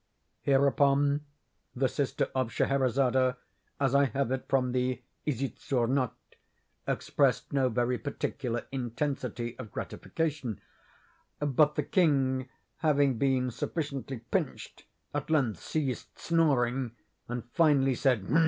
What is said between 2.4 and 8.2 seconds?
Scheherazade, as I have it from the "Isitsöornot," expressed no very